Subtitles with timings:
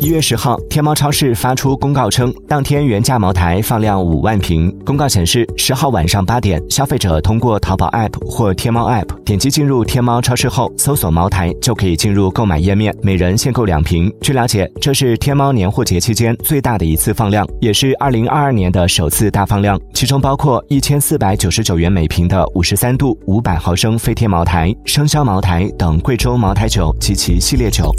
[0.00, 4.74] 一月十号天猫超市发出公告称当天原价茅台放量五万瓶。
[4.86, 14.10] 公告显示十号晚上八点消费者通过淘宝 app 或天猫 app 点击进入天猫超市后搜索茅台就可以进入购买页面每人限购两瓶。
[14.20, 27.92] 据了解这是天猫年货节期间最大的一次放量也是二零二二年的首次大放量其中包括一千四百九十九元每瓶的五十三度五百毫升飞天茅台生肖茅台等贵州茅台酒及其系列酒。